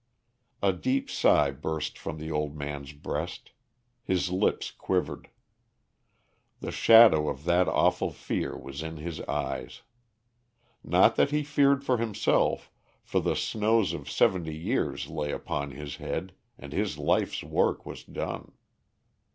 [0.63, 3.51] A deep sigh burst from the old man's breast;
[4.03, 5.29] his lips quivered.
[6.59, 9.83] The shadow of that awful fear was in his eyes.
[10.83, 12.71] Not that he feared for himself,
[13.03, 18.03] for the snows of seventy years lay upon his head, and his life's work was
[18.03, 18.53] done.